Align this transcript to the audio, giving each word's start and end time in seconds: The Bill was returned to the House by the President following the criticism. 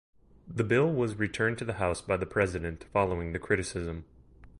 The 0.47 0.63
Bill 0.63 0.91
was 0.91 1.19
returned 1.19 1.59
to 1.59 1.63
the 1.65 1.73
House 1.75 2.01
by 2.01 2.17
the 2.17 2.25
President 2.25 2.85
following 2.91 3.33
the 3.33 3.37
criticism. 3.37 4.05